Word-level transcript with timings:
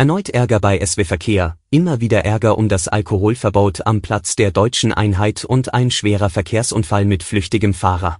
Erneut 0.00 0.28
Ärger 0.28 0.60
bei 0.60 0.78
SW 0.78 1.02
Verkehr, 1.02 1.58
immer 1.70 2.00
wieder 2.00 2.24
Ärger 2.24 2.56
um 2.56 2.68
das 2.68 2.86
Alkoholverbot 2.86 3.84
am 3.84 4.00
Platz 4.00 4.36
der 4.36 4.52
deutschen 4.52 4.92
Einheit 4.92 5.44
und 5.44 5.74
ein 5.74 5.90
schwerer 5.90 6.30
Verkehrsunfall 6.30 7.04
mit 7.04 7.24
flüchtigem 7.24 7.74
Fahrer. 7.74 8.18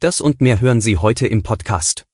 Das 0.00 0.22
und 0.22 0.40
mehr 0.40 0.62
hören 0.62 0.80
Sie 0.80 0.96
heute 0.96 1.26
im 1.26 1.42
Podcast. 1.42 2.06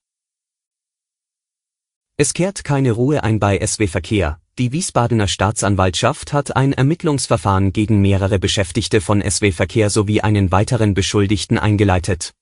Es 2.17 2.35
kehrt 2.35 2.65
keine 2.65 2.91
Ruhe 2.91 3.23
ein 3.23 3.39
bei 3.39 3.65
SW 3.65 3.87
Verkehr. 3.87 4.41
Die 4.59 4.73
Wiesbadener 4.73 5.29
Staatsanwaltschaft 5.29 6.33
hat 6.33 6.57
ein 6.57 6.73
Ermittlungsverfahren 6.73 7.73
gegen 7.73 8.01
mehrere 8.01 8.41
Beschäftigte 8.41 9.01
von 9.01 9.23
SW 9.23 9.53
Verkehr 9.53 9.89
sowie 9.89 10.23
einen 10.23 10.51
weiteren 10.51 10.95
Beschuldigten 10.95 11.61
eingeleitet. 11.61 12.35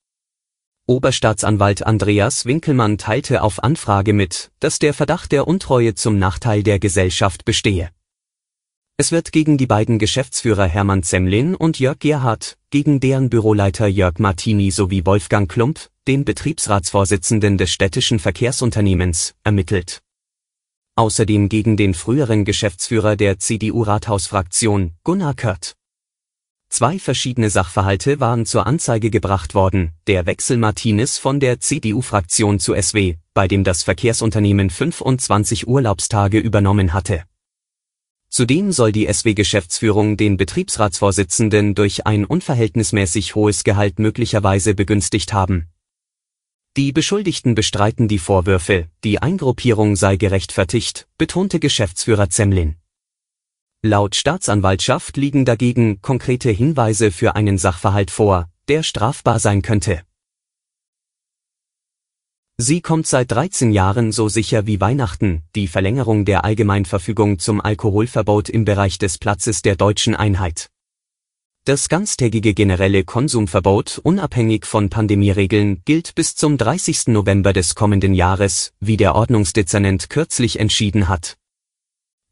Oberstaatsanwalt 0.88 1.84
Andreas 1.84 2.46
Winkelmann 2.46 2.96
teilte 2.96 3.42
auf 3.42 3.64
Anfrage 3.64 4.12
mit, 4.12 4.52
dass 4.60 4.78
der 4.78 4.94
Verdacht 4.94 5.32
der 5.32 5.48
Untreue 5.48 5.96
zum 5.96 6.16
Nachteil 6.16 6.62
der 6.62 6.78
Gesellschaft 6.78 7.44
bestehe. 7.44 7.90
Es 8.96 9.10
wird 9.10 9.32
gegen 9.32 9.58
die 9.58 9.66
beiden 9.66 9.98
Geschäftsführer 9.98 10.66
Hermann 10.66 11.02
Zemlin 11.02 11.56
und 11.56 11.80
Jörg 11.80 11.98
Gerhardt, 11.98 12.56
gegen 12.70 13.00
deren 13.00 13.30
Büroleiter 13.30 13.88
Jörg 13.88 14.20
Martini 14.20 14.70
sowie 14.70 15.04
Wolfgang 15.04 15.50
Klump, 15.50 15.90
den 16.06 16.24
Betriebsratsvorsitzenden 16.24 17.58
des 17.58 17.72
städtischen 17.72 18.20
Verkehrsunternehmens, 18.20 19.34
ermittelt. 19.42 20.02
Außerdem 20.94 21.48
gegen 21.48 21.76
den 21.76 21.94
früheren 21.94 22.44
Geschäftsführer 22.44 23.16
der 23.16 23.40
CDU-Rathausfraktion, 23.40 24.92
Gunnar 25.02 25.34
Kört. 25.34 25.74
Zwei 26.68 26.98
verschiedene 26.98 27.48
Sachverhalte 27.48 28.20
waren 28.20 28.44
zur 28.44 28.66
Anzeige 28.66 29.10
gebracht 29.10 29.54
worden, 29.54 29.92
der 30.06 30.26
Wechsel 30.26 30.56
Martinez 30.56 31.16
von 31.16 31.40
der 31.40 31.60
CDU-Fraktion 31.60 32.58
zu 32.58 32.74
SW, 32.74 33.16
bei 33.34 33.48
dem 33.48 33.64
das 33.64 33.82
Verkehrsunternehmen 33.82 34.70
25 34.70 35.68
Urlaubstage 35.68 36.38
übernommen 36.38 36.92
hatte. 36.92 37.24
Zudem 38.28 38.72
soll 38.72 38.92
die 38.92 39.06
SW-Geschäftsführung 39.10 40.16
den 40.16 40.36
Betriebsratsvorsitzenden 40.36 41.74
durch 41.74 42.06
ein 42.06 42.24
unverhältnismäßig 42.24 43.34
hohes 43.34 43.64
Gehalt 43.64 43.98
möglicherweise 43.98 44.74
begünstigt 44.74 45.32
haben. 45.32 45.68
Die 46.76 46.92
Beschuldigten 46.92 47.54
bestreiten 47.54 48.08
die 48.08 48.18
Vorwürfe, 48.18 48.88
die 49.02 49.22
Eingruppierung 49.22 49.96
sei 49.96 50.16
gerechtfertigt, 50.16 51.08
betonte 51.16 51.58
Geschäftsführer 51.60 52.28
Zemlin. 52.28 52.76
Laut 53.82 54.16
Staatsanwaltschaft 54.16 55.16
liegen 55.16 55.44
dagegen 55.44 56.00
konkrete 56.02 56.50
Hinweise 56.50 57.12
für 57.12 57.36
einen 57.36 57.58
Sachverhalt 57.58 58.10
vor, 58.10 58.48
der 58.68 58.82
strafbar 58.82 59.38
sein 59.38 59.62
könnte. 59.62 60.02
Sie 62.58 62.80
kommt 62.80 63.06
seit 63.06 63.30
13 63.30 63.70
Jahren 63.70 64.12
so 64.12 64.30
sicher 64.30 64.66
wie 64.66 64.80
Weihnachten, 64.80 65.42
die 65.54 65.68
Verlängerung 65.68 66.24
der 66.24 66.44
Allgemeinverfügung 66.44 67.38
zum 67.38 67.60
Alkoholverbot 67.60 68.48
im 68.48 68.64
Bereich 68.64 68.96
des 68.96 69.18
Platzes 69.18 69.60
der 69.60 69.76
deutschen 69.76 70.16
Einheit. 70.16 70.70
Das 71.66 71.90
ganztägige 71.90 72.54
generelle 72.54 73.04
Konsumverbot 73.04 73.98
unabhängig 74.02 74.64
von 74.64 74.88
Pandemieregeln 74.88 75.82
gilt 75.84 76.14
bis 76.14 76.34
zum 76.34 76.56
30. 76.56 77.08
November 77.08 77.52
des 77.52 77.74
kommenden 77.74 78.14
Jahres, 78.14 78.72
wie 78.80 78.96
der 78.96 79.16
Ordnungsdezernent 79.16 80.08
kürzlich 80.08 80.58
entschieden 80.58 81.08
hat. 81.08 81.36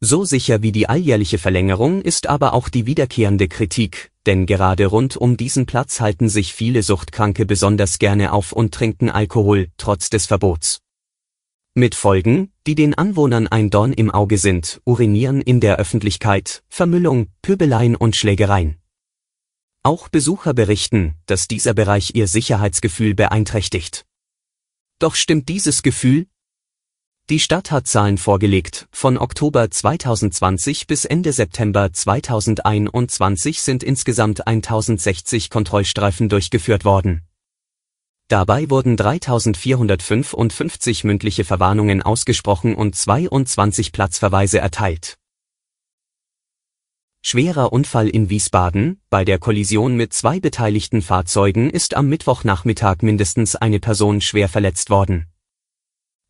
So 0.07 0.23
sicher 0.23 0.61
wie 0.61 0.71
die 0.71 0.87
alljährliche 0.87 1.39
Verlängerung 1.39 2.03
ist 2.03 2.27
aber 2.27 2.53
auch 2.53 2.69
die 2.69 2.85
wiederkehrende 2.85 3.47
Kritik, 3.47 4.11
denn 4.27 4.45
gerade 4.45 4.85
rund 4.85 5.17
um 5.17 5.35
diesen 5.35 5.65
Platz 5.65 5.99
halten 5.99 6.29
sich 6.29 6.53
viele 6.53 6.83
Suchtkranke 6.83 7.47
besonders 7.47 7.97
gerne 7.97 8.31
auf 8.31 8.51
und 8.51 8.71
trinken 8.71 9.09
Alkohol, 9.09 9.69
trotz 9.77 10.11
des 10.11 10.27
Verbots. 10.27 10.79
Mit 11.73 11.95
Folgen, 11.95 12.51
die 12.67 12.75
den 12.75 12.93
Anwohnern 12.93 13.47
ein 13.47 13.71
Dorn 13.71 13.93
im 13.93 14.11
Auge 14.11 14.37
sind, 14.37 14.79
urinieren 14.85 15.41
in 15.41 15.59
der 15.59 15.77
Öffentlichkeit, 15.77 16.61
Vermüllung, 16.69 17.29
Pöbeleien 17.41 17.95
und 17.95 18.15
Schlägereien. 18.15 18.77
Auch 19.81 20.07
Besucher 20.09 20.53
berichten, 20.53 21.15
dass 21.25 21.47
dieser 21.47 21.73
Bereich 21.73 22.11
ihr 22.13 22.27
Sicherheitsgefühl 22.27 23.15
beeinträchtigt. 23.15 24.05
Doch 24.99 25.15
stimmt 25.15 25.49
dieses 25.49 25.81
Gefühl, 25.81 26.27
die 27.29 27.39
Stadt 27.39 27.71
hat 27.71 27.87
Zahlen 27.87 28.19
vorgelegt, 28.19 28.87
von 28.91 29.17
Oktober 29.17 29.71
2020 29.71 30.85
bis 30.85 31.05
Ende 31.05 31.33
September 31.33 31.91
2021 31.91 33.63
sind 33.63 33.81
insgesamt 33.81 34.45
1060 34.45 35.49
Kontrollstreifen 35.49 36.29
durchgeführt 36.29 36.85
worden. 36.85 37.23
Dabei 38.27 38.69
wurden 38.69 38.95
3455 38.95 41.03
mündliche 41.03 41.45
Verwarnungen 41.45 42.03
ausgesprochen 42.03 42.75
und 42.75 42.95
22 42.95 43.91
Platzverweise 43.91 44.59
erteilt. 44.59 45.15
Schwerer 47.23 47.73
Unfall 47.73 48.07
in 48.07 48.29
Wiesbaden, 48.29 49.01
bei 49.09 49.25
der 49.25 49.39
Kollision 49.39 49.95
mit 49.95 50.13
zwei 50.13 50.39
beteiligten 50.39 51.01
Fahrzeugen 51.01 51.71
ist 51.71 51.95
am 51.95 52.07
Mittwochnachmittag 52.07 52.97
mindestens 53.01 53.55
eine 53.55 53.79
Person 53.79 54.21
schwer 54.21 54.47
verletzt 54.47 54.91
worden. 54.91 55.25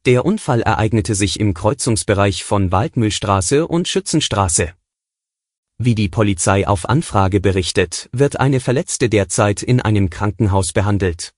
Der 0.06 0.24
Unfall 0.24 0.62
ereignete 0.62 1.16
sich 1.16 1.40
im 1.40 1.56
Kreuzungsbereich 1.56 2.44
von 2.44 2.72
Waldmühlstraße 2.72 3.68
und 3.68 3.88
Schützenstraße. 3.88 4.74
Wie 5.80 5.96
die 5.96 6.10
Polizei 6.10 6.68
auf 6.68 6.88
Anfrage 6.88 7.42
berichtet, 7.42 8.08
wird 8.12 8.40
eine 8.40 8.60
Verletzte 8.60 9.10
derzeit 9.10 9.64
in 9.64 9.82
einem 9.82 10.12
Krankenhaus 10.12 10.74
behandelt. 10.74 11.34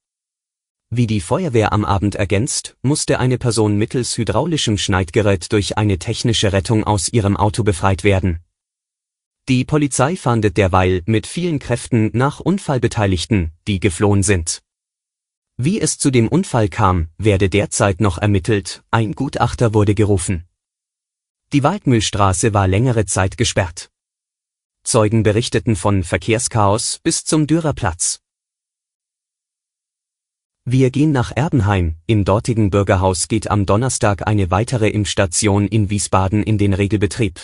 Wie 0.90 1.08
die 1.08 1.22
Feuerwehr 1.22 1.72
am 1.72 1.86
Abend 1.86 2.16
ergänzt, 2.16 2.76
musste 2.82 3.22
eine 3.22 3.38
Person 3.38 3.78
mittels 3.78 4.18
hydraulischem 4.18 4.78
Schneidgerät 4.78 5.50
durch 5.54 5.78
eine 5.78 5.98
technische 5.98 6.52
Rettung 6.52 6.84
aus 6.84 7.08
ihrem 7.08 7.38
Auto 7.38 7.64
befreit 7.64 8.04
werden. 8.04 8.40
Die 9.48 9.64
Polizei 9.64 10.18
fahndet 10.18 10.58
derweil 10.58 11.04
mit 11.06 11.26
vielen 11.26 11.60
Kräften 11.60 12.10
nach 12.14 12.42
Unfallbeteiligten, 12.42 13.54
die 13.66 13.80
geflohen 13.80 14.24
sind. 14.24 14.62
Wie 15.60 15.82
es 15.82 15.98
zu 15.98 16.12
dem 16.12 16.28
Unfall 16.28 16.70
kam, 16.70 17.08
werde 17.18 17.50
derzeit 17.50 18.00
noch 18.00 18.20
ermittelt, 18.20 18.84
ein 18.92 19.14
Gutachter 19.14 19.74
wurde 19.74 19.96
gerufen. 19.96 20.48
Die 21.52 21.64
Waldmühlstraße 21.64 22.54
war 22.54 22.68
längere 22.68 23.08
Zeit 23.08 23.40
gesperrt. 23.40 23.90
Zeugen 24.84 25.24
berichteten 25.24 25.76
von 25.76 26.04
Verkehrschaos 26.04 27.00
bis 27.02 27.26
zum 27.26 27.48
Dürerplatz. 27.48 28.22
Wir 30.64 30.92
gehen 30.92 31.12
nach 31.12 31.32
Erbenheim, 31.36 31.96
im 32.06 32.24
dortigen 32.24 32.70
Bürgerhaus 32.70 33.28
geht 33.28 33.50
am 33.50 33.66
Donnerstag 33.66 34.28
eine 34.28 34.52
weitere 34.52 34.90
Impfstation 34.90 35.68
in 35.68 35.90
Wiesbaden 35.90 36.44
in 36.44 36.60
den 36.60 36.74
Regelbetrieb. 36.74 37.40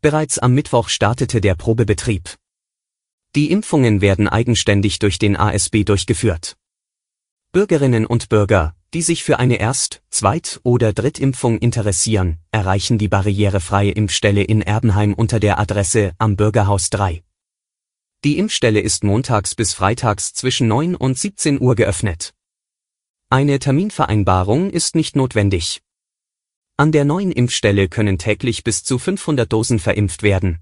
Bereits 0.00 0.40
am 0.40 0.52
Mittwoch 0.52 0.88
startete 0.88 1.40
der 1.40 1.54
Probebetrieb. 1.54 2.34
Die 3.36 3.52
Impfungen 3.52 4.00
werden 4.00 4.28
eigenständig 4.28 4.98
durch 4.98 5.20
den 5.20 5.36
ASB 5.36 5.84
durchgeführt. 5.84 6.56
Bürgerinnen 7.54 8.04
und 8.04 8.30
Bürger, 8.30 8.74
die 8.94 9.02
sich 9.02 9.22
für 9.22 9.38
eine 9.38 9.60
Erst-, 9.60 10.02
Zweit- 10.10 10.58
oder 10.64 10.92
Drittimpfung 10.92 11.58
interessieren, 11.58 12.38
erreichen 12.50 12.98
die 12.98 13.06
barrierefreie 13.06 13.92
Impfstelle 13.92 14.42
in 14.42 14.60
Erbenheim 14.60 15.14
unter 15.14 15.38
der 15.38 15.60
Adresse 15.60 16.14
am 16.18 16.34
Bürgerhaus 16.34 16.90
3. 16.90 17.22
Die 18.24 18.38
Impfstelle 18.38 18.80
ist 18.80 19.04
montags 19.04 19.54
bis 19.54 19.72
freitags 19.72 20.34
zwischen 20.34 20.66
9 20.66 20.96
und 20.96 21.16
17 21.16 21.60
Uhr 21.60 21.76
geöffnet. 21.76 22.34
Eine 23.30 23.60
Terminvereinbarung 23.60 24.70
ist 24.70 24.96
nicht 24.96 25.14
notwendig. 25.14 25.80
An 26.76 26.90
der 26.90 27.04
neuen 27.04 27.30
Impfstelle 27.30 27.86
können 27.88 28.18
täglich 28.18 28.64
bis 28.64 28.82
zu 28.82 28.98
500 28.98 29.52
Dosen 29.52 29.78
verimpft 29.78 30.24
werden. 30.24 30.58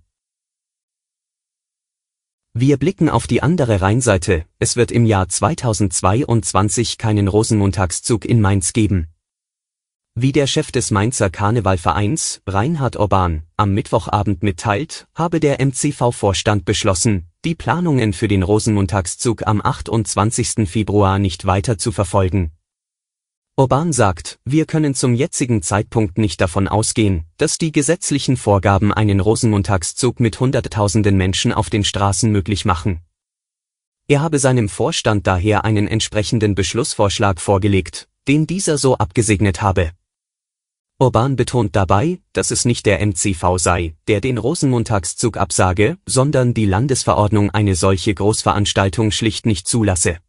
Wir 2.55 2.77
blicken 2.77 3.09
auf 3.09 3.27
die 3.27 3.43
andere 3.43 3.81
Rheinseite, 3.81 4.45
es 4.59 4.77
wird 4.77 4.93
im 4.93 5.07
Jahr 5.07 5.27
2022 5.27 6.99
keinen 6.99 7.27
Rosenmontagszug 7.27 8.27
in 8.27 8.43
Mainz 8.43 8.75
geben. 8.75 9.09
Wie 10.15 10.33
der 10.33 10.47
Chef 10.47 10.71
des 10.71 10.91
Mainzer 10.91 11.31
Karnevalvereins, 11.31 12.43
Reinhard 12.47 12.99
Orban, 12.99 13.45
am 13.57 13.73
Mittwochabend 13.73 14.43
mitteilt, 14.43 15.07
habe 15.15 15.41
der 15.41 15.65
MCV-Vorstand 15.65 16.67
beschlossen, 16.67 17.27
die 17.47 17.55
Planungen 17.55 18.13
für 18.13 18.29
den 18.29 18.43
Rosenmontagszug 18.43 19.47
am 19.47 19.63
28. 19.65 20.69
Februar 20.69 21.19
nicht 21.19 21.47
weiter 21.47 21.79
zu 21.79 21.91
verfolgen. 21.91 22.53
Orban 23.55 23.93
sagt, 23.93 24.39
wir 24.47 24.65
können 24.65 24.95
zum 24.95 25.13
jetzigen 25.13 25.61
Zeitpunkt 25.61 26.17
nicht 26.17 26.41
davon 26.41 26.69
ausgehen, 26.69 27.27
dass 27.37 27.59
die 27.59 27.71
gesetzlichen 27.71 28.39
Vorgaben 28.39 28.95
einen 28.95 29.21
Rosenmontagszug 29.21 30.21
mit 30.21 30.41
Hunderttausenden 30.41 31.19
Menschen 31.19 31.53
auf 31.53 31.69
den 31.69 31.85
Straßen 31.85 32.33
möglich 32.33 32.65
machen. 32.65 33.03
Er 34.09 34.23
habe 34.23 34.39
seinem 34.39 34.71
Vorstand 34.71 35.27
daher 35.27 35.67
einen 35.67 35.87
entsprechenden 35.87 36.55
Beschlussvorschlag 36.55 37.43
vorgelegt, 37.43 38.09
den 38.27 38.47
dieser 38.47 38.79
so 38.79 38.97
abgesegnet 38.97 39.61
habe. 39.61 39.91
Orban 40.99 41.37
betont 41.37 41.77
dabei, 41.77 42.21
dass 42.33 42.53
es 42.53 42.65
nicht 42.65 42.87
der 42.87 43.07
MCV 43.07 43.59
sei, 43.59 43.95
der 44.09 44.23
den 44.23 44.39
Rosenmontagszug 44.39 45.37
absage, 45.37 45.99
sondern 46.07 46.55
die 46.55 46.65
Landesverordnung 46.65 47.51
eine 47.51 47.75
solche 47.75 48.15
Großveranstaltung 48.15 49.11
schlicht 49.11 49.45
nicht 49.45 49.69
zulasse. 49.69 50.21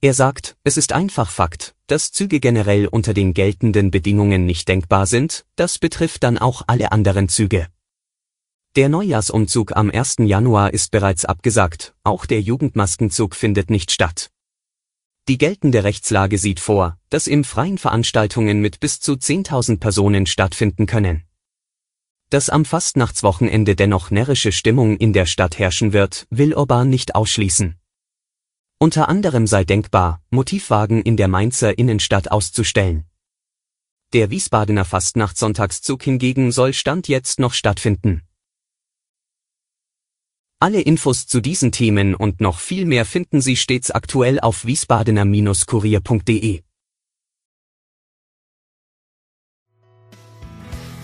Er 0.00 0.14
sagt, 0.14 0.56
es 0.62 0.76
ist 0.76 0.92
einfach 0.92 1.28
Fakt, 1.28 1.74
dass 1.88 2.12
Züge 2.12 2.38
generell 2.38 2.86
unter 2.86 3.14
den 3.14 3.34
geltenden 3.34 3.90
Bedingungen 3.90 4.46
nicht 4.46 4.68
denkbar 4.68 5.06
sind, 5.06 5.44
das 5.56 5.80
betrifft 5.80 6.22
dann 6.22 6.38
auch 6.38 6.62
alle 6.68 6.92
anderen 6.92 7.28
Züge. 7.28 7.66
Der 8.76 8.88
Neujahrsumzug 8.88 9.76
am 9.76 9.90
1. 9.90 10.18
Januar 10.20 10.72
ist 10.72 10.92
bereits 10.92 11.24
abgesagt, 11.24 11.96
auch 12.04 12.26
der 12.26 12.40
Jugendmaskenzug 12.40 13.34
findet 13.34 13.70
nicht 13.70 13.90
statt. 13.90 14.30
Die 15.26 15.36
geltende 15.36 15.82
Rechtslage 15.82 16.38
sieht 16.38 16.60
vor, 16.60 16.96
dass 17.10 17.26
im 17.26 17.42
Freien 17.42 17.76
Veranstaltungen 17.76 18.60
mit 18.60 18.78
bis 18.78 19.00
zu 19.00 19.14
10.000 19.14 19.80
Personen 19.80 20.26
stattfinden 20.26 20.86
können. 20.86 21.24
Dass 22.30 22.50
am 22.50 22.64
Fastnachtswochenende 22.64 23.74
dennoch 23.74 24.12
närrische 24.12 24.52
Stimmung 24.52 24.96
in 24.96 25.12
der 25.12 25.26
Stadt 25.26 25.58
herrschen 25.58 25.92
wird, 25.92 26.28
will 26.30 26.54
Orban 26.54 26.88
nicht 26.88 27.16
ausschließen. 27.16 27.74
Unter 28.80 29.08
anderem 29.08 29.48
sei 29.48 29.64
denkbar, 29.64 30.22
Motivwagen 30.30 31.02
in 31.02 31.16
der 31.16 31.26
Mainzer 31.26 31.76
Innenstadt 31.76 32.30
auszustellen. 32.30 33.04
Der 34.12 34.30
Wiesbadener 34.30 34.84
Fastnachtssonntagszug 34.84 36.00
hingegen 36.04 36.52
soll 36.52 36.72
Stand 36.72 37.08
jetzt 37.08 37.40
noch 37.40 37.54
stattfinden. 37.54 38.22
Alle 40.60 40.80
Infos 40.80 41.26
zu 41.26 41.40
diesen 41.40 41.72
Themen 41.72 42.14
und 42.14 42.40
noch 42.40 42.60
viel 42.60 42.84
mehr 42.84 43.04
finden 43.04 43.40
Sie 43.40 43.56
stets 43.56 43.90
aktuell 43.90 44.38
auf 44.38 44.64
wiesbadener-kurier.de. 44.64 46.62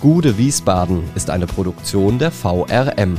Gude 0.00 0.38
Wiesbaden 0.38 1.02
ist 1.14 1.28
eine 1.30 1.46
Produktion 1.46 2.18
der 2.20 2.30
VRM 2.30 3.18